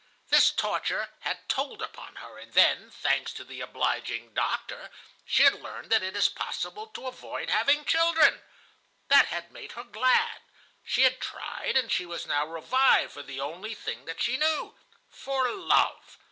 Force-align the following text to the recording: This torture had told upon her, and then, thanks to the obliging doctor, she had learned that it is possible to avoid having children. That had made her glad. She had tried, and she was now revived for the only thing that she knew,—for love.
This 0.29 0.49
torture 0.49 1.11
had 1.19 1.47
told 1.47 1.79
upon 1.79 2.15
her, 2.15 2.39
and 2.39 2.53
then, 2.53 2.89
thanks 2.89 3.31
to 3.33 3.43
the 3.43 3.61
obliging 3.61 4.33
doctor, 4.33 4.89
she 5.27 5.43
had 5.43 5.61
learned 5.61 5.91
that 5.91 6.01
it 6.01 6.15
is 6.15 6.27
possible 6.27 6.87
to 6.87 7.05
avoid 7.05 7.51
having 7.51 7.85
children. 7.85 8.41
That 9.09 9.27
had 9.27 9.51
made 9.51 9.73
her 9.73 9.83
glad. 9.83 10.41
She 10.83 11.03
had 11.03 11.21
tried, 11.21 11.77
and 11.77 11.91
she 11.91 12.07
was 12.07 12.25
now 12.25 12.47
revived 12.47 13.11
for 13.11 13.21
the 13.21 13.41
only 13.41 13.75
thing 13.75 14.05
that 14.05 14.19
she 14.19 14.37
knew,—for 14.37 15.51
love. 15.51 16.17